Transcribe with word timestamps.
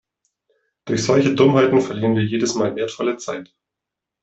Durch 0.85 1.03
solche 1.03 1.35
Dummheiten 1.35 1.79
verlieren 1.79 2.15
wir 2.15 2.25
jedes 2.25 2.55
Mal 2.55 2.75
wertvolle 2.75 3.17
Zeit. 3.17 3.53